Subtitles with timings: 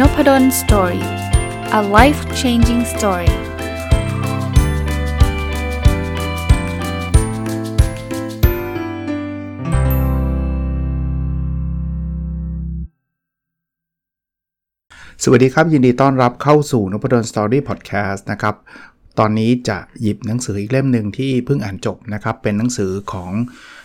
[0.00, 1.06] Nopadol Story
[1.78, 3.32] a life changing story
[15.22, 18.54] สวัสดีครับ ยินดีต้อนรับเข้าสู่นพดล Story Podcast นะครับ
[19.18, 23.32] ตอนนี้จะหยิบหนังสืออีกเล่มหนึ่งที่เพิ่งอ่านจบนะครับ เป็นหนังสือของ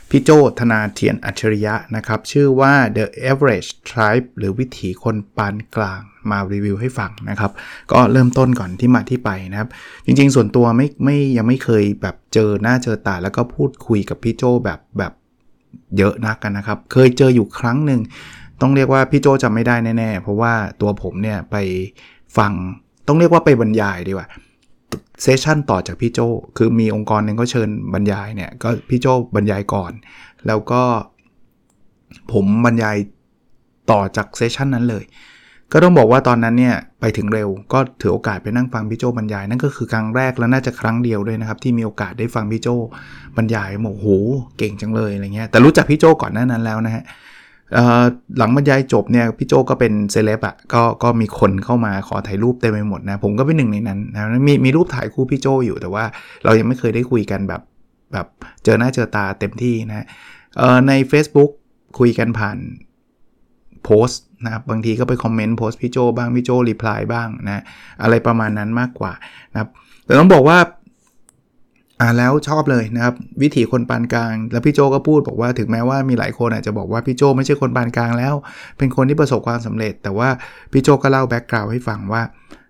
[0.09, 6.01] พี่โจ้ ธนาเธียรอัจฉริยะนะครับ ชื่อว่า The Average Tribe หรือวิถีคนปานกลาง
[6.31, 7.51] มารีวิวให้ฟังนะครับ
[7.91, 9.69] ก็เริ่มต้นก่อนที่มาที่ไปนะครับ
[10.05, 15.13] จริงๆ ส่วนตัวไม่ไม่ยังไม่เคยแบบเจอหน้าเจอตาแล้วก็พูดคุยกับพี่โจแบบแบบ
[15.97, 18.01] เยอะนักกันนะครับ เคยเจออยู่ครั้งหนึ่ง
[18.61, 21.55] ต้องเรียกว่าพี่โจจำไม่ได้แน่ๆ เพราะว่าตัวผมเนี่ยไป
[22.37, 22.51] ฟัง
[23.07, 24.27] ต้องเรียกว่าไปบรรยายดีกว่า
[25.21, 26.19] เซสชันต่อจากพี่โจ
[26.57, 29.91] คือมีองค์กรหนึ่งก็เชิญบรรยายเนี่ย ก็พี่โจบรรยายก่อน
[30.47, 30.81] แล้วก็
[32.31, 32.97] ผมบรรยาย
[33.91, 35.03] ต่อจากเซสชันนั้นเลย
[35.73, 42.67] ก็ต้องบอกว่าตอนนั้นเนี่ย ไปถึงเร็วก็ถือโอกาสไปนั่งฟังพี่โจบรรยาย นั่นก็คือครั้งแรกแล้วน่าจะครั้งเดียวด้วยนะครับ ที่มีโอกาสได้ฟังพี่โจ
[43.37, 44.07] บรรยายบอกโห
[44.57, 47.03] เก่งจังเลยอะไรเงี้ยแต่รู้จักพี่โจก่อนหน้านั้นแล้วนะฮะ
[48.38, 56.04] หลังบรรยายจบเนี่ยพี่โจก็เป็นเซเลบอ่ะก็ก็มีคนเข้ามาขอถ่ายรูปเต็มไปหมดนะผมก็เป็นหนึ่งในนั้นนะมีมีรูปถ่ายคู่พี่โจอยู่แต่ว่า
[56.44, 57.62] เรายังไม่เคยได้คุยกันแบบ
[58.12, 58.26] แบบ
[58.64, 60.06] เจอหน้าเจอตาเต็มที่นะ
[60.88, 61.50] ใน Facebook
[61.98, 62.58] คุยกันผ่าน
[63.84, 67.62] โพสต์นะครับบางทีก็ไปคอมเมนต์โพสต์พี่โจบ้างพี่โจรีプライบ้างนะ
[68.02, 69.12] อะไรประมาณนั้นมากกว่า
[69.52, 69.68] นะครับ
[70.04, 70.58] แต่ต้องบอกว่า
[72.01, 78.33] อ่านแล้วชอบเลยนะครับ วิถีคนปานกลาง แล้วพี่โจก็พูดบอกว่าถึงแม้ว่ามีหลายคนอาจจะบอกว่าพี่โจไม่ใช่คนปานกลางแล้ว
[78.77, 80.29] เป็นคนที่ประสบความสำเร็จ แต่ว่า
[80.71, 82.21] พี่โจก็เล่าแบ็กกราวให้ฟังว่า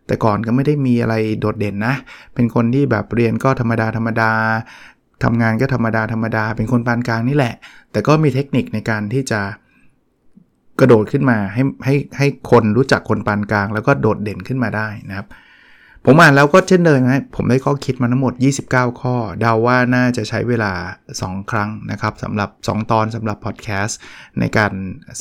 [0.08, 1.95] แต่ก่อนก็ไม่ได้มีอะไรโดดเด่นนะ
[2.36, 4.31] เป็นคนที่แบบเรียนก็ธรรมดาธรรมดา
[5.23, 7.53] ทำงานก็ธรรมดาธรรมดา เป็นคนปานกลางนี่แหละ
[7.91, 9.41] แต่ก็มีเทคนิคในการที่จะ
[10.80, 15.27] กระโดดขึ้นมาให้ให้ให้คนรู้จักคนปานกลาง แล้วก็โดดเด่นขึ้นมาได้นะครับ
[16.05, 18.33] ผมอ่านแล้วก็เช่นเดิมนะผมได้ข้อคิดมาทั้งหมด
[18.67, 20.71] 29 ข้อ เดาว่าน่าจะใช้เวลา
[21.11, 23.98] 2 ครั้งนะครับสำหรับ 2 ตอนสำหรับพอดแคสต์
[24.39, 24.71] ในการ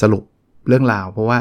[0.00, 0.22] สรุป
[0.68, 1.38] เรื่องราว เพราะว่า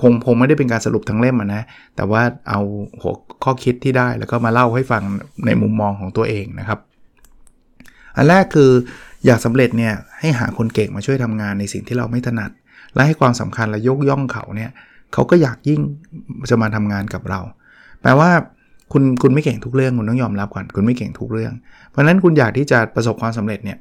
[0.00, 1.62] คงคงไม่ได้เป็นการสรุปทั้งเล่มนะ
[1.96, 2.60] แต่ว่าเอา
[3.02, 3.14] หัว
[3.44, 5.02] ข้อคิดที่ได้แล้วก็มาเล่าให้ฟัง
[5.46, 6.78] ในมุมมองของตัวเองนะครับ
[8.16, 8.70] อันแรกคือ
[9.26, 12.50] อยากสำเร็จเนี่ยให้หาคนเก่งมาช่วยทำงานในสิ่งที่เราไม่ถนัด
[12.94, 14.70] และให้ความสำคัญและยกย่องเขาเนี่ย
[15.12, 15.80] เขาก็อยากยิ่ง
[16.50, 17.40] จะมาทำงานกับเรา
[18.02, 18.30] แปลว่า
[18.92, 21.52] คุณคุณไม่เก่งทุกเรื่องคุณต้องยอมรับก่อนคุณไม่เก่งทุกเรื่อง
[21.90, 23.78] เพราะฉะนั้นคุณอยากที่จะประสบความสำเร็จเนี่ย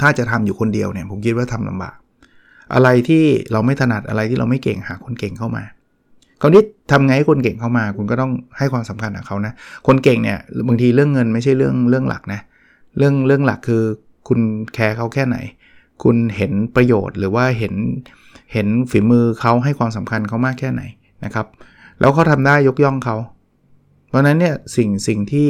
[0.00, 1.96] ถ้าจะทำอยู่คนเดียวเนี่ยผมคิดว่าทำลำบาก
[2.74, 5.62] อะไรที่เราไม่ถนัดอะไรที่เราไม่เก่งหาคนเก่งเข้ามา
[6.40, 9.52] คราวนี้ทำไงให้คนเก่งเข้ามา คุณก็ต้องให้ความสำคัญกับเขานะ
[9.86, 10.38] คนเก่งเนี่ย
[10.68, 12.40] บางทีเรื่องเงินไม่ใช่เรื่องเรื่องหลักนะ
[12.96, 13.82] เรื่องเรื่องหลักคือ
[14.28, 14.40] คุณ
[14.74, 15.36] แคร์เขาแค่ไหน
[16.02, 17.74] คุณเห็นประโยชน์หรือว่าเห็น
[18.52, 20.82] เห็นฝีมือเขาให้ความสำคัญเขามากแค่ไหน
[21.24, 21.46] นะครับ
[22.00, 23.16] แล้วเขาทาได้ยกย่องเขา
[24.10, 25.48] เพราะนั้นเนี่ยสิ่งสิ่งที่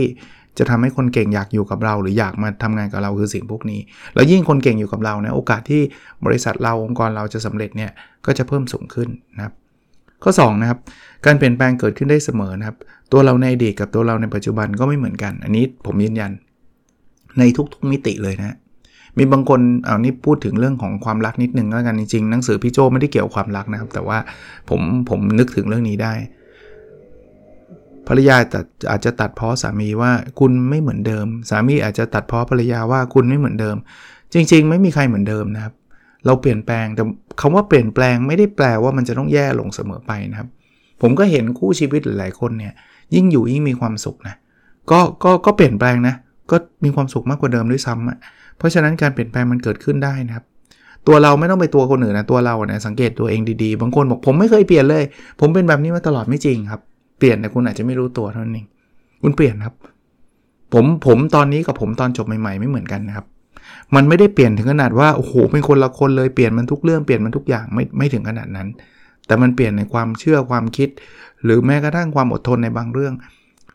[0.59, 3.81] จะทำให้คนเก่งอยากอยู่กับเรา หรืออยากมาทำงานกับเราคือสิ่งพวกนี้
[4.15, 5.83] แล้วยิ่งคนเก่งอยู่กับเราเนี่ยโอกาสที่
[6.27, 7.91] บริษัทเราองค์กรเราจะสำเร็จเนี่ย
[8.27, 9.55] ก็จะเพิ่มสูงขึ้นนะครับ
[10.23, 10.79] ข้อ2นะครับ
[11.27, 12.77] การเปลี่ยนแปลงเกิดขึ้นได้เสมอนะครับ
[13.13, 16.33] ตัวเราในอดีตกับตัวเราในปัจจุบันก็ไม่เหมือนกัน อันนี้ผมยืนยัน
[17.39, 18.57] ในทุกๆมิติเลยนะ
[19.19, 24.19] มีบางคนเอานี่พูดถึงเรื่องของความรักนิดนึงแล้วกันจริงๆหนังสือพี่โจไม่ได้เกี่ยวความรักนะครับ แต่ว่า
[24.69, 26.15] ผมผมนึกถึงเรื่องนี้ได้
[28.11, 28.37] ภรรยา
[28.91, 33.77] อาจจะตัดพ้อสามีว่าคุณไม่เหมือนเดิม สามีอาจจะตัดพ้อภรรยาว่าคุณไม่เหมือนเดิม
[34.35, 35.75] จริง ๆ ไม่มีใครเหมือนเดิมนะครับ
[36.27, 37.03] เราเปลี่ยนแปลงแต่
[37.41, 40.49] คำว่าเปลี่ยนแปลงไม่ได้แปลว่ามันจะต้องแย่ลงเสมอไปนะครับ
[41.01, 42.73] ผมก็เห็นคู่ชีวิตหลายๆคนเนี่ย
[43.15, 44.37] ยิ่งอยู่ยิ่งมีความสุขนะ
[44.91, 46.15] ก็ก็ก็เปลี่ยนแปลงนะ
[46.51, 48.19] ก็มีความสุขมากกว่าเดิมด้วยซ้ำอะ
[48.59, 50.45] เพราะฉะนั้นการเปลี่ยนแปลงมันเกิดขึ้นได้นะครับ
[51.07, 55.05] ตัวเราไม่ต้องไปตัวคนอื่นนะตัวเราเนี่ยสังเกตตัวเองดีๆ บางคนบอกผมไม่เคยเปลี่ยนเลย
[55.41, 56.81] ผมเป็นแบบนี้มาตลอดไม่จริงครับ
[57.21, 58.67] เปลี่ยนแต่คุณอาจจะไม่รู้ตัวเท่านั้นเอง
[59.23, 59.75] คุณเปลี่ยนครับ
[60.73, 63.27] ผมผมตอนนี้กับผมตอนจบใหม่ ๆ ไม่เหมือนกันนะครับ
[63.95, 68.69] มันไม่ได้เปลี่ยนถึงขนาดว่าโอ้โหเป็นคนละคนเลยเปลี่ยนมันทุกเรื่องเปลี่ยนมันทุกอย่างไม่ไม่ถึงขนาดนั้น
[69.27, 70.89] แต่มันเปลี่ยนในความเชื่อความคิด
[71.45, 73.15] หรือแม้กระทั่งความอดทนในบางเรื่อง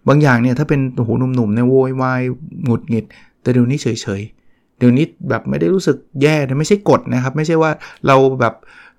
[0.07, 2.21] บางอย่างเนี่ยถ้าเป็นโอ้โหหนุ่มๆในโวยวาย
[2.65, 3.06] หงุดหงิด
[3.42, 3.88] แต่เดี๋ยวนี้เฉ
[4.19, 7.71] ยๆเดี๋ยวนี้แบบไม่ได้รู้สึกแย่ไม่ใช่กดนะครับ ไม่ใช่ว่า
[8.07, 8.53] เราแบบ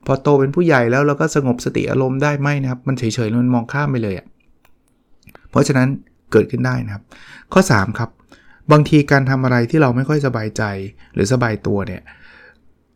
[0.06, 4.26] พอโตเป็นผู้ใหญ่แล้วเราก็สงบสติอารมณ์ได้ไหมนะครับ มันเฉยๆมันมองข้ามไปเลยอะ
[5.50, 5.88] เพราะฉะนั้น
[6.32, 7.02] เกิดขึ้นได้นะครับ
[7.52, 8.10] ข้อ 3 ครับ
[8.72, 10.62] บางทีการทำอะไรที่เราไม่ค่อยสบายใจ
[11.14, 12.02] หรือสบายตัวเนี่ย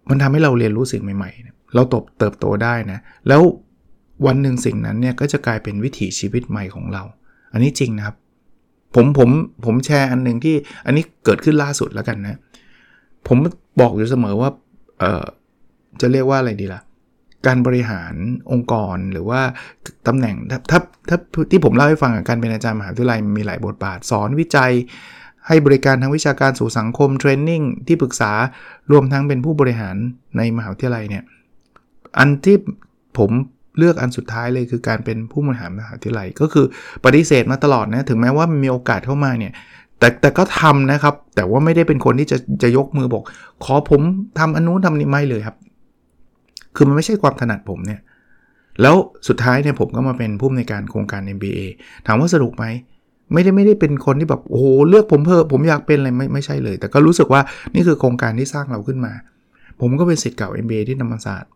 [0.08, 2.98] มันทำให้เราเรียนรู้สิ่งใหม่ๆ เราตบเติบโตได้นะ
[3.28, 3.42] แล้ว
[4.26, 7.02] วันหนึ่งสิ่งนั้นเนี่ยก็จะกลายเป็นวิถีชีวิตใหม่ของเรา
[7.52, 8.16] อันนี้จริงนะครับ
[8.94, 9.30] ผมผม
[9.64, 10.54] ผมแชร์อันหนึ่งที่
[10.86, 12.38] อันนี้เกิดขึ้นล่าสุดแล้วกันนะ
[13.26, 13.38] ผม
[13.80, 14.50] บอกอยู่เสมอว่า
[15.00, 15.24] เออ
[16.00, 16.80] จะเรียกว่าอะไรดีละ่ะ
[17.46, 18.14] การบริหาร
[18.52, 19.40] องค์กรหรือว่า
[20.06, 24.72] ตำแหน่งถ้าถ้าถาที่ผมเล่าให้ฟังการเป็นอาจารย์มหาวิทยาลัยมีหลายบทบาท สอนวิจัย
[25.46, 28.32] ให้บริการทางวิชาการสู่สังคมเทรนนิ่งที่ปรึกษา
[28.90, 29.96] รวมทั้งเป็นผู้บริหาร
[30.36, 31.24] ในมหาวิทยาลัยเนี่ย
[32.18, 32.56] อันที่
[33.18, 33.30] ผม
[33.78, 36.66] เลือกอันสุดท้ายเลยคือการเป็นผู้บริหารมหาวิทยาลัยก็คือ
[37.04, 39.52] ปฏิเสธมาตลอดนะถึงแม้ว่ามีโอกาสเข้ามาเนี่ย
[39.98, 43.24] แต่แต่ก็ทำนะครับ แต่ว่าไม่ได้เป็นคนที่จะจะยกมือบอก
[43.64, 44.00] ขอผม
[44.38, 45.56] ทำอนุทำนี้ไม่เลยครับ
[46.76, 48.00] คือมันไม่ใช่ความถนัดผมเนี่ย
[48.82, 48.94] แล้ว
[49.28, 51.60] สุดท้ายเนี่ยผมก็มาเป็นผู้ในการโครงการ MBA
[52.06, 52.64] ถามว่าสนุกไหม
[53.32, 57.40] ไม่ได้ไม่ได้เป็นคนที่แบบโอ้โหเลือกผมเพิ่มผมอยากเป็นอะไรไม่ไม่ใช่เลย แต่ก็รู้สึกว่า
[57.74, 59.12] นี่คือโครงการที่สร้างเราขึ้นมา
[59.80, 61.50] ผมก็เป็นสิทธิ์เก่า MBA ที่ธรรมศาสตร์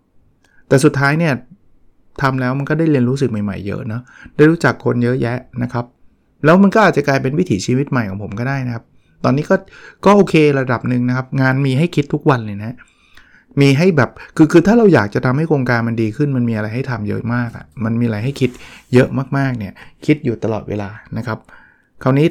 [0.69, 1.33] แต่สุดท้ายเนี่ย
[2.23, 4.03] ทำแล้วมันก็ได้เรียนรู้สึกใหม่ๆเยอะเนาะ
[4.37, 5.85] ได้รู้จักคนเยอะแยะนะครับ
[6.45, 8.85] แล้วมันก็อาจจะกลายเป็นวิถีชีวิตใหม่ของผมก็ได้นะครับ
[9.25, 9.57] ตอนนี้ก็
[10.05, 12.77] ก็โอเคระดับหนึ่งนะครับ งานมีให้คิดทุกวันเลยนะ
[13.61, 18.51] มีให้แบบคือคือถ้าเราอยากจะทำให้โครงการมันดีขึ้น มันมีอะไรให้ทำเยอะมากอะ่ะมันมีอะไรให้คิด
[18.95, 19.73] เยอะมากๆเนี่ย
[20.07, 21.39] คิดอยู่ตลอดเวลานะครับ
[22.03, 22.29] คราวนี้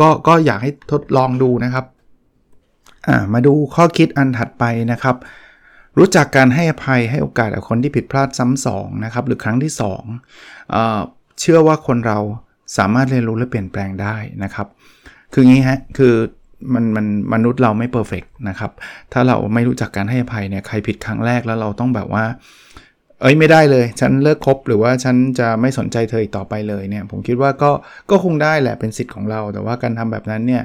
[0.00, 1.84] ก็ก็อยากให้ทดลองดูนะครับ
[3.08, 5.16] อ่ามาดูข้อคิดอันถัดไปนะครับ
[5.98, 9.72] รู้จักการให้อภัยให้โอกาสกับคนที่ผิดพลาดซ้ำสองนะครับหรือครั้งที่
[10.20, 11.00] 2เอ่อ
[11.40, 12.18] เชื่อว่าคนเรา
[12.76, 14.66] สามารถเรียนรู้และเปลี่ยนแปลงได้นะครับ
[15.32, 16.14] คืองี้ฮะคือ
[16.74, 18.70] มันมันมนุษย์เราไม่เพอร์เฟกนะครับ
[19.12, 22.24] ถ้าเราไม่รู้จักการให้อภัยเนี่ยใครผิดครั้งแรกแล้วเราต้องแบบว่า
[23.20, 27.70] เอ้ยไม่ได้เลย ฉันเลิกคบหรือว่าฉันจะไม่สนใจเธออีกต่อไปเลยเนี่ย ผมคิดว่าก็
[28.10, 30.62] ก็คงได้แหละเป็นสิทธิ์ของเรา แต่ว่าการทำแบบนั้นเนี่ย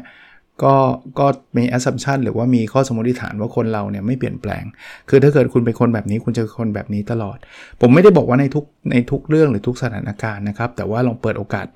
[0.63, 0.75] ก็
[1.19, 1.27] ก็
[1.57, 4.63] มี assumption หรือว่ามีข้อสมมติฐานว่าคนเราเนี่ยไม่เปลี่ยนแปลง
[5.09, 7.37] คือถ้าเกิดคุณเป็นคนแบบนี้คุณจะคนแบบนี้ตลอด
[7.81, 11.67] ผมไม่ได้บอกว่าในทุกในทุกเรื่องหรือทุกสถานการณ์นะครับ แต่ว่าลองเปิดโอกาส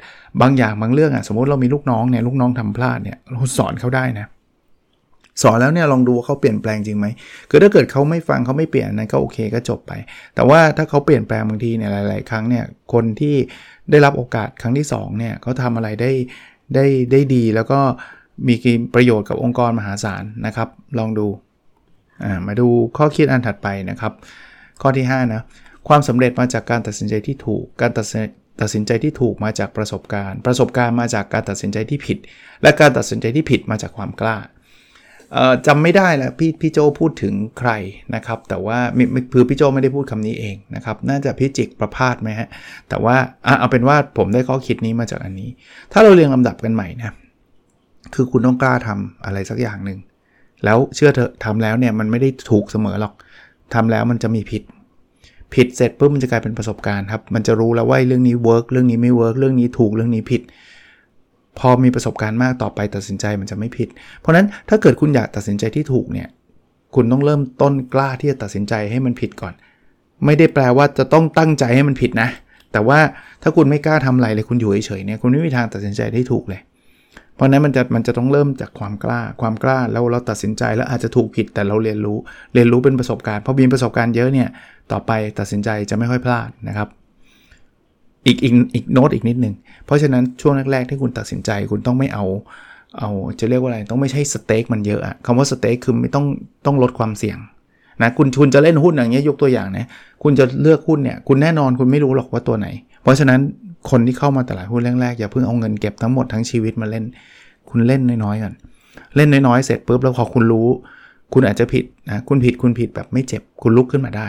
[0.42, 4.28] บางอย่างบางเรื่องอะสมมติเรามีลูกน้องเนี่ยลูกน้องทำพลาดเนี่ยเราสอนเขาได้นะ
[5.42, 7.08] สอนแล้วเนี่ยลองดูว่าเขาเปลี่ยนแปลงจริงไหม
[7.50, 9.92] คือถ้าเกิดเขาไม่ฟังเขาไม่เปลี่ยนนั้นก็โอเคก็จบไป
[10.36, 13.36] แต่ว่าถ้าเขาเปลี่ยนแปลงบางทีเนี่ยหลาย ๆ ครั้งเนี่ยคนที่
[13.92, 16.12] ได้รับโอกาสครั้งที่2เนี่ยเขาทำอะไรได้
[16.76, 17.80] ได้ได้ดีแล้วก็
[18.48, 18.56] มี
[18.94, 20.70] ประโยชน์กับองค์กรมหาศาลนะครับ
[21.00, 21.28] ลองดู
[22.48, 24.14] มาดูข้อคิดอันถัดไปนะครับ
[24.82, 25.42] ข้อที่5นะ
[25.88, 28.08] ความสำเร็จมาจากการตัดสินใจที่ถูก การตัด
[28.62, 32.18] ตัดสินใจที่ถูกมาจากประสบการณ์ ประสบการณ์มาจากการตัดสินใจที่ผิด
[32.62, 34.38] และการตัดสินใจที่ผิดมาจากความกล้า
[35.68, 37.72] จำไม่ได้แล้วพี่พี่โจพูดถึงใคร
[38.16, 38.80] นะครับ แต่ว่า
[39.34, 42.48] คือพี่โจไม่ได้พูดคำนี้เองนะครับ น่าจะพิจิกประพาสไหมฮะ
[42.90, 43.16] แต่ว่า
[43.60, 45.50] เอาเป็นว่าผมได้ข้อคิดนี้มาจากอันนี้
[45.92, 47.14] ถ้าเราเรียงลำดับกันใหม่นะ
[48.14, 50.00] คือคุณต้องกล้าทำอะไรสักอย่างหนึ่ง
[50.64, 53.14] แล้วเชื่อเถอะทำแล้วเนี่ยมันไม่ได้ถูกเสมอหรอก
[53.74, 54.64] ทำแล้วมันจะมีผิด
[55.54, 60.42] ผิดเสร็จปุ๊บมันจะกลายเป็นประสบการณ์ครับ มันจะรู้แล้วว่าเรื่องนี้ work เรื่องนี้ไม่ work เรื่องนี้ถูกเรื่องนี้ผิด
[61.60, 63.90] พอมีประสบการณ์มากต่อไปตัดสินใจมันจะไม่ผิด
[64.20, 66.28] เพราะนั้นถ้าเกิดคุณอยากตัดสินใจที่ถูกเนี่ย
[66.96, 69.54] คุณต้องเริ่มต้นกล้าที่จะตัดสินใจให้มันผิดก่อน
[70.26, 72.30] ไม่ได้แปลว่าจะต้องตั้งใจให้มันผิดนะ
[72.72, 73.00] แต่ว่า
[73.42, 76.62] ถ้าคุณไม่กล้าทำอะไรเลยคุณอยู่เฉยๆเนี่ยคุณไม่มีทางตัดสินใจได้ถูกเลย
[77.36, 82.18] เพราะนั้นมันจะมันจะต้องเริ่มจากความกล้า ความกล้าแล้วเราตัดสินใจแล้วอาจจะถูกผิดแต่เราเรียนรู้
[82.54, 84.50] เรียนรู้เป็นประสบการณ์พอมีประสบการณ์เยอะเนี่ย
[84.92, 86.88] ต่อไปตัดสินใจจะไม่ค่อยพลาดนะครับ
[88.26, 89.54] อีกอีกอีกโน้ตอีกนิดหนึ่ง
[89.86, 92.26] เพราะฉะนั้นช่วงแรกๆที่คุณตัดสินใจคุณต้องไม่เอา
[93.00, 93.10] เอา
[93.40, 96.26] จะเรียกว่าอะไรต้องไม่ใช่สเต็กมันเยอะอะคำว่าสเต็กคือไม่ต้อง
[96.66, 97.38] ต้องลดความเสี่ยง
[98.02, 99.86] นะคุณคุณจะเล่นหุ้นอย่างเงี้ยยกตัวอย่างนะ
[100.24, 102.68] คุณจะเลือกหุ้นเนี่ยคุณแน่นอนคุณไม่รู้หรอกว่าตัวไหน
[103.04, 103.40] เพราะฉะนั้น
[103.90, 107.06] คนที่เข้ามาตลาดหุ้นแรกๆอย่าเพิ่งเอาเงินเก็บทั้งหมดทั้งชีวิตมาเล่น
[107.70, 108.54] คุณเล่นน้อยๆก่อน
[109.16, 110.68] เล่นน้อยๆเสร็จปุ๊บแล้วพอคุณรู้
[111.34, 114.28] คุณอาจจะผิดนะคุณผิดคุณผิดแบบไม่เจ็บคุณลุกขึ้นมาได้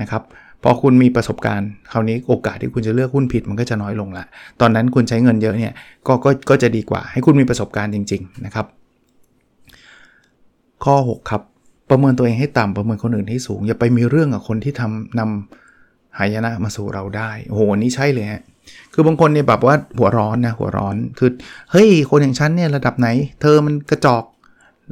[0.00, 0.22] นะครับ
[0.62, 4.24] พอคุณมีประสบการณ์คราวนี้โอกาสที่คุณจะเลือกหุ้นผิดมันก็จะน้อยลงละ
[4.60, 5.72] ตอนนั้นคุณใช้เงินเยอะเนี่ย
[6.06, 8.66] ก็ก็ก็จะดีกว่าให้คุณมีประสบการณ์จริง ๆนะครับ
[10.84, 11.42] ข้อ 6 ครับ
[11.90, 18.42] ประเมินตัวเองให้ต่ำประเมินคนอื่นให้สูง อย่าไปมีเรื่องกับคนที่ทำนำหายนะมาสู่เราได้โอ้โหนี่ใช่เลยฮะ
[18.94, 21.30] คือบางคนเนี่ยแบบว่าหัวร้อนนะหัวร้อนคือ
[21.72, 23.08] เฮ้ยคนอย่างฉันเนี่ยระดับไหน
[23.40, 24.24] เธอมันกระจอก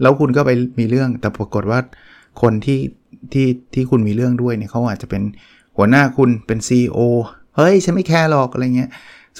[0.02, 1.78] แล้วคุณก็ไปมีเรื่อง แต่ปรากฏว่า
[2.42, 2.80] คนที่
[3.32, 5.22] ที่ที่คุณมีเรื่องด้วยเนี่ยเขาอาจจะเป็น
[5.76, 7.00] หัวหน้าคุณเป็น CEO
[7.56, 8.90] เฮ้ยฉันไม่แคร์หรอกอะไรเงี้ย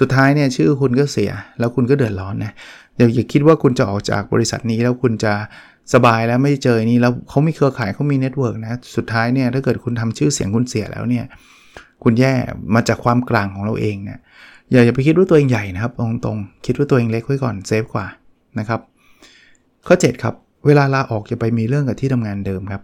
[0.01, 2.53] สุดท้ายเนี่ยชื่อคุณก็เสีย แล้วคุณก็เดือดร้อนนะ
[2.97, 5.33] อย่าอย่าคิดว่าคุณจะออกจากบริษัทนี้แล้วคุณจะ
[5.95, 11.25] สบายแล้วไม่เจอนี่แล้วเขามีเครือข่ายเขามี network นะสุดท้ายเนี่ยถ้าเกิดคุณทำชื่อเสียงคุณเสียแล้วเนี่ย
[12.03, 12.35] คุณแย่
[12.75, 14.19] มาจากความกร่างของเราเองเนี่ย
[14.71, 18.07] อย่าอย่าไปคิดว่าตัวเองใหญ่นะครับตรงๆคิดว่าตัวเองเล็กไว้ก่อน safe กว่า
[18.59, 18.81] นะครับ
[19.87, 20.35] ข้อ 7 ครับ
[20.67, 22.83] เวลาลาออกอย่าไปมีเรื่องกับที่ทำงานเดิมครับ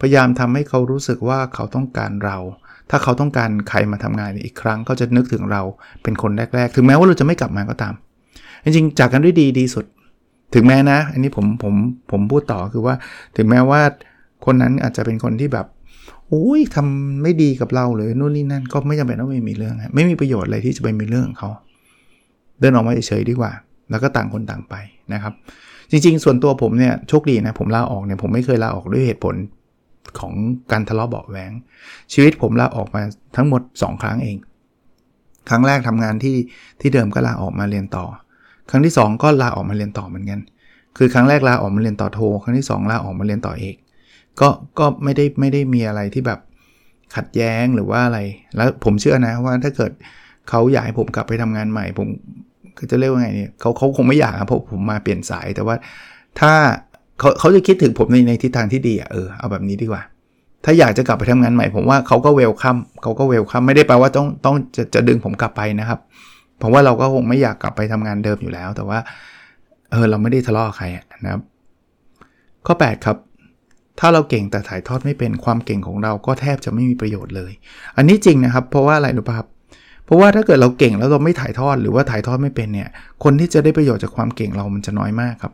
[0.00, 2.38] พยายามทำให้เขารู้สึกว่าเขาต้องการเรา
[2.90, 5.62] ถ้าเขาต้องการใครมาทำงานอีกครั้งเขาจะนึกถึงเรา
[6.02, 7.94] เป็นคนแรก ๆ ถึงแม้ว่าเราจะไม่กลับมาก็ตาม
[8.64, 9.84] จริงๆ จากกันด้วยดีดีสุด
[10.54, 11.74] ถึงแม้นะ อันนี้ผมผม
[12.10, 12.94] ผมพูดต่อคือว่า
[13.36, 13.80] ถึงแม้ว่า
[14.44, 15.66] คนนั้นอาจจะเป็นคนที่แบบ
[16.32, 21.48] อ้ยทำไม่ดีกับเราเลยนู่นนี่นั่นก็ไม่จำเป็นต้องไม่มีเรื่องไม่มีประโยชน์อะไรที่จะไปมีเรื่องเขา
[22.60, 23.52] เดินออกมาเฉยๆดีกว่า
[23.90, 24.74] แล้วก็ต่างคนต่างไป
[25.12, 25.32] นะครับ
[25.90, 29.34] จริง ๆ ส่วนตัวผมเนี่ยโชคดีนะผมลาออกเนี่ยผมไม่เคยลาออกด้วยเหตุผล
[30.18, 30.32] ของ
[30.72, 31.52] การทะเลาะเบาแหวง
[32.12, 33.02] ชีวิตผมลาออกมา
[33.36, 34.36] ทั้งหมด 2 ครั้งเอง
[35.48, 36.36] ครั้งแรกทำงานที่
[36.80, 38.04] ที่เดิมก็ลาออกมาเรียนต่อ
[38.70, 40.40] ครั้งที่ 2 ก็ลาออกมาเรียนต่อเหมือนกัน
[40.96, 43.76] คือครั้งแรกลาออกมาเรียนต่อโท ครั้งที่ 2 ลาออกมาเรียนต่อเอก
[44.40, 44.48] ก็
[44.78, 46.40] ก็ไม่ได้ไม่ได้มีอะไรที่แบบ
[47.16, 48.18] ขัดแย้งหรือว่าอะไร
[48.56, 49.92] แล้วผมเชื่อนะว่าถ้าเกิด
[50.48, 52.08] เขาอยากให้ผมกลับไปทำงานใหม่ ผม
[52.76, 55.76] คือจะเรียกว่าไงเนี่ยเขาเขาคงไม่อยากเพราะผมมาเปลี่ยนสายแต่ว่า
[56.40, 56.52] ถ้า
[57.20, 60.02] เขาเขาจะคิดถึงผมในในทิศทางที่ดีอะเออเอาแบบนี้ดีกว่า
[60.64, 65.98] ถ้าอยากจะกลับไปทำงานใหม่ ผมว่าเขาก็เวลคัมเขาก็เวลคัมไม่ได้แปลว่าต้องต้องจะจะดึงผมกลับไปนะครับ
[66.62, 68.98] ผมว่าเราก็คงไม่อยากกลับไปทำงานเดิมอยู่แล้ว แต่ว่า
[69.90, 70.86] เออเราไม่ได้ทะเลาะใคร
[71.24, 71.42] นะครับ
[72.66, 73.16] ข้อ 8 ครับ
[74.00, 77.52] ถ้าเราเก่งแต่ถ่ายทอดไม่เป็นความเก่งของเราก็แทบจะไม่มีประโยชน์เลย
[77.96, 79.48] อันนี้จริงนะครับ เพราะว่าอะไรรู้ป่ะครับ
[80.04, 82.88] เพราะว่าถ้าเกิดเราเก่งแล้วเราไม่ถ่ายทอดหรือว่าถ่ายทอดไม่เป็นเนี่ย
[83.24, 85.52] คนที่จะได้ประโยชน์จากความเก่งเรามันจะน้อยมากครับ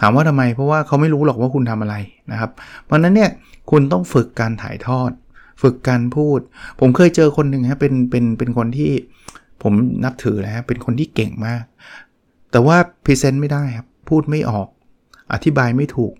[0.00, 1.96] ถามว่าทำไม เพราะว่าเขาไม่รู้หรอกว่าคุณทำอะไร
[2.30, 2.50] นะครับ
[2.84, 3.30] เพราะนั้นเนี่ย
[3.70, 5.10] คุณต้องฝึกการถ่ายทอด
[5.62, 6.38] ฝึกการพูด
[6.80, 8.90] ผมเคยเจอคนหนึ่งฮะเป็นเป็นเป็นคนที่
[9.62, 9.72] ผม
[10.04, 11.62] นับถือนะฮะเป็นคนที่เก่งมาก
[12.50, 14.68] แต่ว่าพรีเซนต์ไม่ได้ครับพูดไม่ออก
[15.32, 16.12] อธิบายไม่ถูก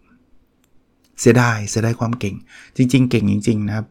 [1.21, 2.35] เสียดายเสียดายความเก่ง
[2.77, 3.87] จริง ๆ เก่งจริง ๆ นะครับ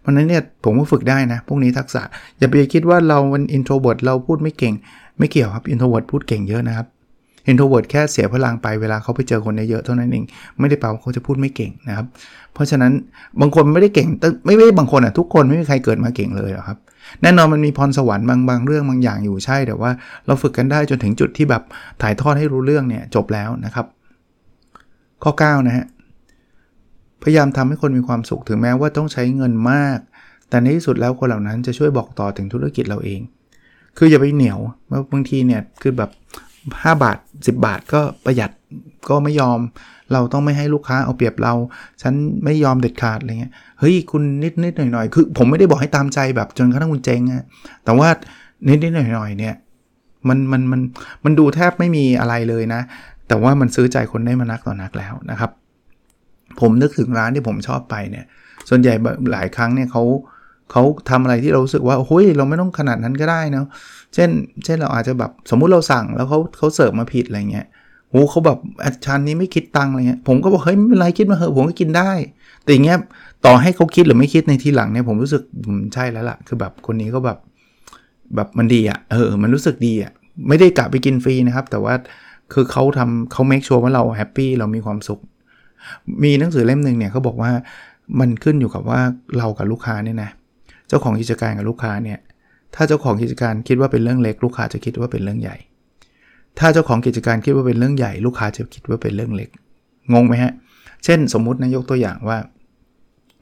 [0.00, 2.02] เพราะนั้นเนี่ยผมก็ฝึกได้นะ พวกนี้ทักษะ
[2.38, 4.74] อย่าไปคิดว่าเราเป็น introvert เราพูดไม่เก่ง
[5.18, 6.86] ไม่เกี่ยวครับ introvert พูดเก่งเยอะนะครับ
[7.48, 10.24] introvert แค่เสียพลังไปเวลาเขาไปเจอคนเยอะเท่านั้นเอง
[10.58, 12.06] ไม่ได้แปลว่าเขาจะพูดไม่เก่งนะครับ
[12.54, 12.92] เพราะฉะนั้น
[13.40, 14.06] บางคนไม่ได้เก่ง
[14.44, 16.78] ไม่ไม่บางคนอะทุกคนไม่มีใครเกิดมาเก่งเลยหรอครับ
[17.22, 19.90] แน่นอนมันมีพรสวรรค์บางบางเรื่องบางอย่างอยู่ใช่แต่ว่า
[20.26, 21.62] เราฝึกกันได้จนถึงจุดที่แบบ
[22.02, 23.86] ถ่ายทอดให้รู้เรื่องเนี่ยจบแล้วนะครับ
[25.22, 25.86] ข้อ9นะฮะ
[27.22, 29.98] พยายามทำให้คนมีความสุขถึงแม้ว่าต้องใช้เงินมาก
[30.48, 33.20] แต่ในที่สุดแล้วคนเหล่านั้นจะช่วยบอกต่อถึงธุรกิจเราเอง
[33.98, 34.58] คืออย่าไปเหนียว
[35.12, 36.10] บางทีเนี่ยคือแบบ
[36.52, 38.50] 5 บาท 10 บาทก็ประหยัด
[39.08, 39.58] ก็ไม่ยอม
[40.12, 41.54] เราต้องไม่ให้ลูกค้าเอาเปรียบเรา
[42.02, 42.14] ฉัน
[42.44, 47.44] ไม่ยอมเด็ดขาดอะไรเงี้ยเฮ้ยคุณนิดนิดหน่อยหน่อยคือผมไม่ได้บอกให้ตามใจแบบจนกระทั่งคุณเจ๊งอะ
[47.84, 48.08] แต่ว่า
[48.68, 49.54] นิดนิดหน่อยหน่อยเนี่ย
[50.28, 50.80] มันมันมัน
[51.24, 52.80] มันดูแทบไม่มีอะไรเลยนะ
[53.28, 55.50] แต่ว่ามันซื้อใจคนได้มานักต่อนักแล้วนะครับ
[56.60, 58.24] ผมนึกถึงร้านที่ผมชอบไปเนี่ย
[58.68, 58.94] ส่วนใหญ่
[59.32, 60.02] หลายครั้งเนี่ยเขา
[60.70, 63.64] เขาทำอะไรที่เรารู้สึกว่าโอ้ยเราไม่ต้องขนาดนั้นก็ได้นะ
[64.14, 64.30] เช่น
[64.64, 67.66] เช่นเราอาจจะแบบสมมุติเราสั่งแล้วเขาเขาเสิร์ฟมาผิดอะไรเงี้ย
[68.10, 72.10] โอ้เขาแบบอาจารย์นี้ไม่คิดตังค์อะไรเงี้ยผมก็บอกเฮ้ยไม่เป็นไรคิดมาเหอะผมก็กินได้
[72.62, 72.98] แต่อย่างเงี้ย
[73.46, 75.42] ต่อให้เขาคิดหรือไม่คิดในทีหลังเนี่ยผมรู้สึก
[75.94, 77.38] ใช่แล้วล่ะ คือแบบคนนี้ก็แบบ
[78.34, 80.12] แบบมันดีอะ่ะเออมันรู้สึกดีอะ่ะ
[80.48, 81.94] ไม่ได้กะไปกินฟรีนะครับ แต่ว่า
[82.52, 85.20] คือเขาทำเขา make sure ว่าเรา happy เรามีความสุข
[86.22, 87.50] มีหนังสือเล่มหนึ่งเนี่ยเขาบอกว่า
[88.20, 89.00] มันขึ้นอยู่กับว่า
[89.36, 90.30] เรากับลูกค้าเนี่ยนะ
[90.88, 92.18] เจ้าของกิจการกับลูกค้าเนี่ย
[92.74, 95.56] ถ้าเจ้าของกิจการคิดว่าเป็นเรื่องเล็กลูกค้าจะคิดว่าเป็นเรื่องใหญ่
[96.58, 99.50] ถ้าเจ้าของกิจการคิดว่าเป็นเรื่องใหญ่ลูกค้าจะคิดว่าเป็นเรื่องเล็ก
[100.12, 100.52] งงไหมฮะ
[101.04, 102.38] เช่น สมมตินะยกตัวอย่างว่า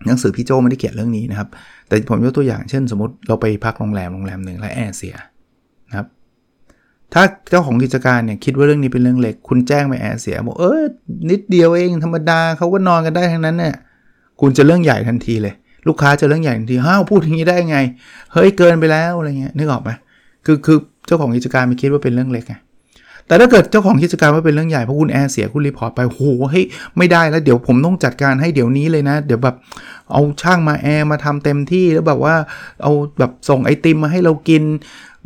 [0.07, 1.49] หนังสือพี่โจไม่ได้เขียนเรื่องนี้นะครับ
[1.89, 5.17] แต่ผมยกตัวอย่างเช่น สมมติเราไปพักโรงแรมโรงแรมหนึ่งและแอร์เสีย
[7.15, 10.83] ถ้าเจ้าของกิจการเนี่ยคิดว่าเรื่องนี้เป็นเรื่องเล็ก คุณแจ้งไปแอร์เสียบอกเออ
[11.31, 13.75] นิดเดียวเองธรรมดาเขาก็นอนกันได้ทั้งนั้นเนี่ย
[14.41, 15.55] คุณจะเรื่องใหญ่ทันทีเลย
[15.89, 17.79] ลูกค้าจะเรื่องใหญ่ทันทีอ้าวพูดอย่างนี้ได้ไง
[18.33, 19.91] เฮ้ยเกินไปแล้วอะไรเงี้ยนึกออกไหม
[20.45, 22.55] คือคือเจ้าของกิจการไม่คิดว่าเป็นเรื่องเล็กไง
[23.31, 26.21] แต่ถ้าเกิดเจ้าของกิจการว่าเป็นเรื่องใหญ่เพราะคุณแอร์เสียคุณ report ไปโห
[26.51, 26.65] เฮ้ย
[26.97, 29.57] ไม่ได้แล้วเดี๋ยวผมต้องจัดการให้เดี๋ยวนี้เลยนะ เดี๋ยวแบบ
[30.13, 32.35] เอาช่างมาแอร์มาทำเต็มที่แล้วแบบว่า
[32.83, 34.63] เอาแบบส่งไอติมมาให้เรากิน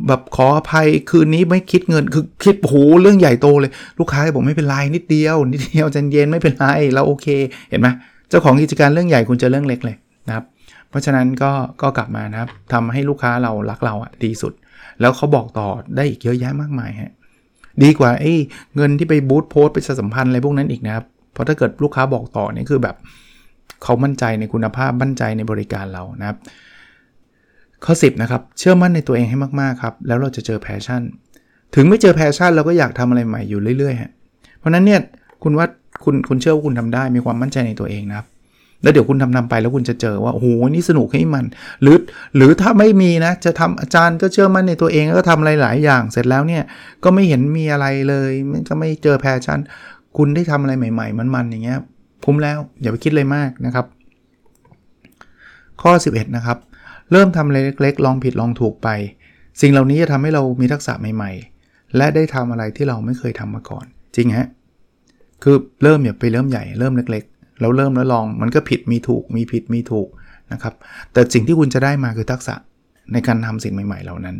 [0.07, 7.27] แบบขออภัยคืนนี้ไม่คิดเงินคือคิดโหเรื่องใหญ่โตเลย ลูกค้าบอกไม่เป็นไรนิดเดียว นิดเดียวใจเย็นไม่เป็นไรเราโอเค
[7.69, 7.87] เห็นไหม
[8.29, 9.95] เจ้าของกิจการเรื่องใหญ่คุณจะเรื่องเล็กเลย
[10.27, 10.45] นะครับ
[10.89, 14.53] เพราะฉะนั้นก็ก็กลับมานะครับทำให้ลูกค้าเรารักเราอะดีสุด
[15.01, 17.11] แล้วเขาบอกต่อได้อีกเยอะแยะมากมายฮะ
[17.83, 18.33] ดีกว่าไอ้
[18.75, 22.95] เงินที่ไปบูตโพสไปสัมพันธ์อะไรพวกนั้นอีกนะครับ เพราะถ้าเกิดลูกค้าบอกต่อนี่คือแบบ
[23.83, 26.37] เขามั่นใจในคุณภาพมั่นใจในบริการเรานะครับ
[27.85, 31.01] ข้อ 10 นะครับ เชื่อมั่นในตัวเองให้มากๆครับ แล้วเราจะเจอ passion
[31.75, 34.11] ถึงไม่เจอ passion เราก็อยากทำอะไรใหม่อยู่เรื่อยๆฮะ
[34.59, 34.99] เพราะนั้นเนี่ย
[35.43, 35.65] คุณว่า
[36.03, 38.27] คุณคุณเชื่อว่าคุณทำได้มีความมั่นใจในตัวเองนะครับ
[38.81, 41.45] แล้วเดี๋ยวคุณทำนำไปแล้วคุณจะเจอว่าโอ้โหนี่สนุกให้มัน
[41.81, 41.97] หรือ
[42.35, 46.63] หรือถ้าไม่มีนะจะทำอาจารย์ก็เชื่อมั่นในตัวเองแล้วก็ทำอะไรหลายอย่าง เสร็จแล้วเนี่ย
[47.03, 48.31] ก็ไม่เห็นมีอะไรเลย
[48.69, 49.59] ก็ไม่เจอ passion
[50.17, 51.79] คุณได้ทำอะไรใหม่ ๆ มันๆอย่างเงี้ย
[52.25, 53.85] คุ้มแล้วอย่าไปคิดเลยมากนะครับ
[55.81, 56.57] ข้อ 11 นะครับ
[57.11, 58.89] เริ่มทำอะไรเล็กๆลองผิดลองถูกไป
[59.61, 61.31] สิ่งเหล่านี้จะทำให้เรามีทักษะใหม่
[61.63, 64.47] ๆ และได้ทำอะไรที่เราไม่เคยทำมาก่อน จริงฮะ
[65.43, 70.07] คือเริ่มอย่าไปเริ่มใหญ่เริ่มเล็กๆ เราเริ่มแล้วลองมันก็ผิดมีถูกมีผิดมีถูก
[70.53, 70.73] นะครับ
[71.13, 72.55] แต่สิ่งที่คุณจะได้มาคือทักษะ
[73.13, 74.35] ในการทำสิ่งใหม่ ๆ เหล่านั้น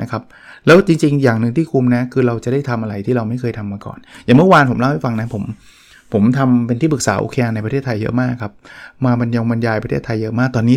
[0.00, 0.22] นะครับ
[0.66, 5.42] แล้วจริงๆ อย่างหนึ่งที่คุ้มนะคือเราจะได้ทำอะไรที่เราไม่เคยทำมาก่อน อย่างเมื่อวานผมเล่าให้ฟังนะผม
[6.12, 8.52] ผมทำเป็นที่ปรึกษาโอเคในประเทศไทยเยอะมากครับ
[9.04, 10.76] มาบรรยงบรรยายประเทศไทยเยอะมากตอนนี้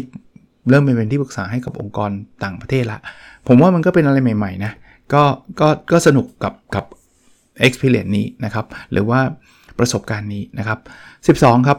[0.69, 2.09] เริ่มเป็นที่ปรึกษาให้กับองค์กร
[2.43, 2.99] ต่างประเทศละ
[3.47, 4.71] ผมว่ามันก็เป็นอะไรใหม่ๆนะ
[5.13, 5.23] ก็
[5.59, 6.85] ก็ก็สนุกกับกับ
[7.65, 9.19] experience นี้นะครับ หรือว่า
[9.79, 10.79] ประสบการณ์นี้นะครับ
[11.39, 11.77] 12 ครับ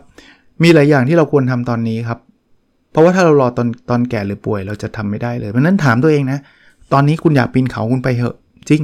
[0.63, 2.19] มีหลายอย่างที่เราควรทำตอนนี้ครับ
[2.93, 6.39] เพราะว่าถ้าเรารอตอนตอนแก่หรือป่วยเราจะทำไม่ได้เลยเพราะนั้นถามตัวเองนะ
[6.93, 8.37] ตอนนี้คุณอยากปีนเขาคุณไปเหอะ
[8.69, 8.83] จริง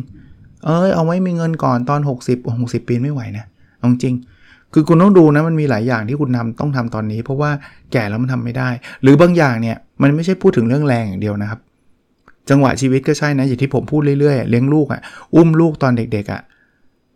[0.64, 3.44] เอ้ยเอาไว้มีเงินก่อนตอน 60 60 ปีนไม่ไหวนะ
[3.78, 4.14] เอาจริง
[4.74, 7.50] คือคุณต้องดูนะมันมีหลายอย่างที่คุณทำต้องทำตอนนี้ เพราะว่า
[7.92, 8.68] แก่แล้วมันทำไม่ได้
[9.02, 11.60] หรือบางอย่างเนี่ยมันไม่ใช่พูดถึงเรื่องแรงอย่างเดียวนะครับ
[12.50, 15.00] จังหวะชีวิตก็ใช่นะอย่างที่ผมพูดเรื่อยๆเลี้ยงลูกอะ่ะ
[15.34, 16.40] อุ้มลูกตอนเด็กๆอะ่ะ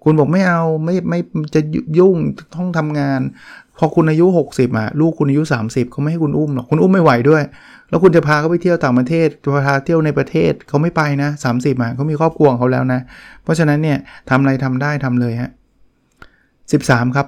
[0.05, 1.19] คุณบอกไม่เอาไม่ไม่
[1.55, 1.61] จะ
[1.99, 2.17] ยุ่ง
[2.55, 3.21] ต้องทำงาน
[3.79, 7.43] พอคุณอายุ 60อะลูกคุณอายุ 30เขาไม่ให้คุณอุ้มหรอกคุณอุ้มไม่ไหวด้วย
[7.89, 13.01] แล้วคุณจะพาเขาไปเที่ยวต่างประเทศจะพาเที่ยวในประเทศเขาไม่ไปนะ30อะเขามีครอบครัวของเขาแล้วนะ
[13.43, 13.99] เพราะฉะนั้นเนี่ย
[14.31, 15.51] ทำอะไรทำได้ทำเลยฮะ
[16.33, 17.27] 13ครับ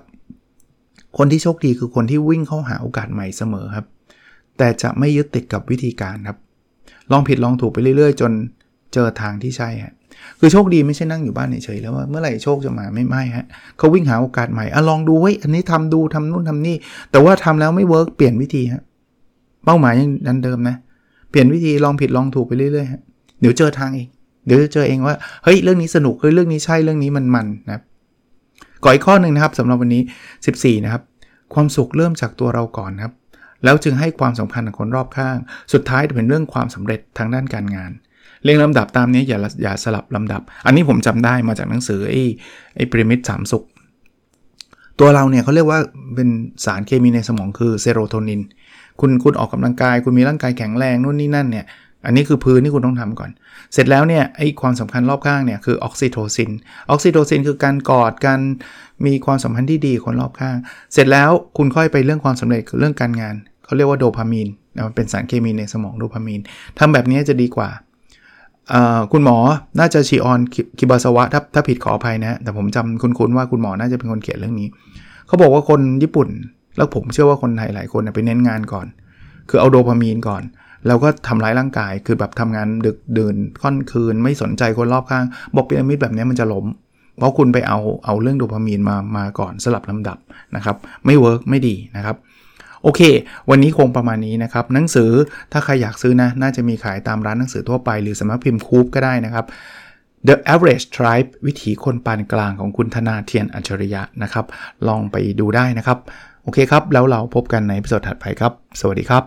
[1.19, 3.87] คนที่โชคดีคือคนที่วิ่งเข้าหาโอกาสใหม่เสมอครับ
[4.59, 6.39] แต่จะไม่ยึดติดกับวิธีการครับ
[7.13, 8.33] ลองผิดลองถูกไปเรื่อย ๆ จน
[8.93, 9.93] เจอทางที่ใช่ฮะ
[10.41, 13.47] คือโชคดีไม่ใช่นั่งอยู่บ้านเฉยๆแล้วว่าเมื่อไหร่โชคจะมาไม่ไม่ฮะ
[13.79, 16.77] เขาวิ่งหาโอกาสใหม่อะลองดูเว้ยอันนี้ทำดูทำนู่นทำนี่
[17.11, 18.83] แต่ว่าทำแล้วไม่ work เปลี่ยนวิธีฮะ
[19.65, 20.77] เป้าหมายยังดังเดิมนะ
[21.31, 23.01] เปลี่ยนวิธีลองผิดลองถูกไปเรื่อยๆฮะ
[23.41, 24.09] เดี๋ยวเจอทางเอง
[24.47, 27.83] เดี๋ยวจะเจอเองว่าเฮ้ยเรื่องนี้สนุกเฮ้ยเรื่องนี้ใช่เรื่องนี้มันมันนะ
[28.85, 30.03] ก่ออีกข้อหนึ่งนะครับสำหรับวันนี้
[30.43, 31.03] 14 นะครับ
[31.55, 33.13] ความสุขเริ่มจากตัวเราก่อนครับ
[33.65, 35.37] แล้วจึงให้ความสำคัญกับคนรอบข้าง
[35.73, 37.91] สุดท้ายจะเป็นเรื่องความสำเร็จทางด้านการงาน
[38.45, 42.23] เรียงลำดับตามนี้อย่าอย่าสลับลำดับ อันนี้ผมจำได้มาจากหนังสือไอ้
[42.77, 43.65] ไอ้พีระมิดสามสุข
[45.01, 45.81] ตัวเราเนี่ยเขาเรียกว่า
[46.15, 46.29] เป็น
[46.65, 48.41] สารเคมีในสมองคือเซโรโทนิน
[49.01, 51.67] คุณคุณออกกำลังกาย คุณมีร่างกายแข็งแรงนู่นนี่นั่นเนี่ย
[52.07, 53.31] อันนี้คือพื้นที่คุณต้องทำก่อน
[53.73, 56.51] เสร็จแล้วเนี่ยไอ้ความสำคัญรอบข้างเนี่ยคือออกซิโทซิน
[56.91, 58.41] ออกซิโทซินคือการกอดการ
[59.07, 60.57] มีความสัมพันธ์ที่ดีคนรอบข้าง
[60.93, 64.49] เสร็จแล้วคุณค่อยไปเรื่องความสำเร็จเรื่องการงาน เขาเรียกว่าโดพามีน
[64.87, 66.41] มันเป็นสารเคมีในสมองโดพามีน
[66.79, 67.69] ทำแบบนี้จะดีกว่า
[69.13, 69.37] คุณหมอ
[69.79, 70.41] น่าจะชีออน
[70.79, 74.69] คิบาสวะถ้าถ้าผิดขออภัยนะ แต่ผมจำคุ้นๆว่าคุณหมอน่าจะเป็นคนเขียนเรื่องนี้
[75.27, 76.29] เขาบอกว่าคนญี่ปุ่น
[76.77, 78.87] แล้วผมเชื่อว่าคนไทยหลายคนไปเน้นงานก่อน
[79.49, 80.43] คือเอาโดพามีนก่อน
[80.87, 85.25] แล้วก็ทำร้ายร่างกาย คือแบบทำงานดึกดื่นค่อนคืน ไม่สนใจคนรอบข้าง
[85.55, 86.67] บอกพีระมิดแบบนี้มันจะล้ม
[87.19, 90.19] เพราะคุณไปเอาเอาเรื่องโดพามีนมามาก่อนสลับลำดับ
[90.57, 92.17] นะครับ ไม่เวิร์กไม่ดีนะครับ
[92.85, 93.03] โอเค
[93.51, 95.11] วันนี้คงประมาณนี้นะครับ หนังสือ
[95.53, 99.45] ถ้าใครอยากซื้อนะ น่าจะมีขายตามร้านหนังสือทั่วไป หรือสำนักพิมพ์คูปก็ได้นะครับ
[100.29, 104.47] The Average Tribe วิถีคนปานกลางของคุณธนาเทียนอัจฉริยะนะครับ
[104.89, 105.99] ลองไปดูได้นะครับ
[106.43, 109.23] โอเคครับ แล้วเราพบกันในพิสดถัดไปครับ สวัสดีครับ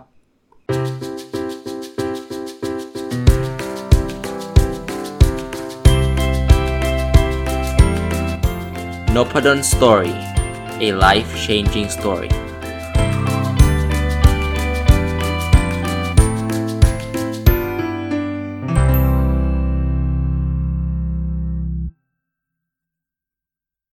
[9.16, 10.14] n o p a d o n Story
[10.88, 12.32] a life changing story